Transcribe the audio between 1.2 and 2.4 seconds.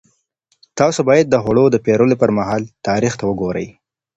د خوړو د پېرلو پر